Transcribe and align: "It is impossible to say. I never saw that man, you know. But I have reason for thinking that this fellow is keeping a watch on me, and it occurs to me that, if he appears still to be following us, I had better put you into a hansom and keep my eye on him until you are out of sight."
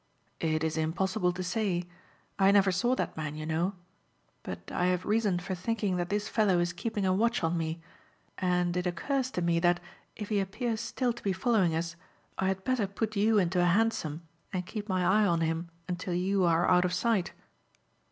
"It 0.39 0.63
is 0.63 0.77
impossible 0.77 1.31
to 1.31 1.43
say. 1.43 1.83
I 2.39 2.49
never 2.49 2.71
saw 2.71 2.95
that 2.95 3.15
man, 3.15 3.35
you 3.35 3.45
know. 3.45 3.75
But 4.41 4.71
I 4.71 4.87
have 4.87 5.05
reason 5.05 5.37
for 5.37 5.53
thinking 5.53 5.97
that 5.97 6.09
this 6.09 6.27
fellow 6.27 6.57
is 6.57 6.73
keeping 6.73 7.05
a 7.05 7.13
watch 7.13 7.43
on 7.43 7.55
me, 7.55 7.81
and 8.39 8.75
it 8.75 8.87
occurs 8.87 9.29
to 9.29 9.43
me 9.43 9.59
that, 9.59 9.79
if 10.15 10.29
he 10.29 10.39
appears 10.39 10.81
still 10.81 11.13
to 11.13 11.21
be 11.21 11.33
following 11.33 11.75
us, 11.75 11.95
I 12.39 12.47
had 12.47 12.63
better 12.63 12.87
put 12.87 13.15
you 13.15 13.37
into 13.37 13.61
a 13.61 13.65
hansom 13.65 14.23
and 14.51 14.65
keep 14.65 14.89
my 14.89 15.05
eye 15.05 15.27
on 15.27 15.41
him 15.41 15.69
until 15.87 16.15
you 16.15 16.45
are 16.45 16.67
out 16.67 16.83
of 16.83 16.93
sight." 16.95 17.33